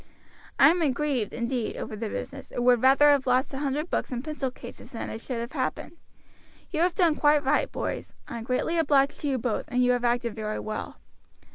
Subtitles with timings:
[0.57, 4.11] I am grieved, indeed, over the business, and would rather have lost a hundred books
[4.11, 5.91] and pencil cases than it should have happened.
[6.71, 9.91] You have done quite right, boys; I am greatly obliged to you both, and you
[9.91, 10.97] have acted very well.